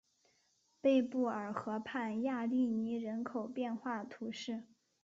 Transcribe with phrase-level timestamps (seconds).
[0.81, 4.63] 贝布尔河畔雅利尼人口变化图示